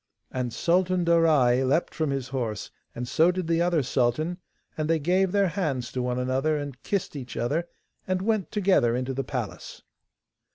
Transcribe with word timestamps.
And 0.31 0.51
Sultan 0.51 1.05
Darai 1.05 1.63
leapt 1.63 1.93
from 1.93 2.09
his 2.09 2.29
horse, 2.29 2.71
and 2.95 3.07
so 3.07 3.29
did 3.29 3.45
the 3.45 3.61
other 3.61 3.83
sultan, 3.83 4.39
and 4.75 4.89
they 4.89 4.97
gave 4.97 5.31
their 5.31 5.49
hands 5.49 5.91
to 5.91 6.01
one 6.01 6.17
another 6.17 6.57
and 6.57 6.81
kissed 6.81 7.15
each 7.15 7.37
other, 7.37 7.67
and 8.07 8.23
went 8.23 8.51
together 8.51 8.95
into 8.95 9.13
the 9.13 9.23
palace. 9.23 9.83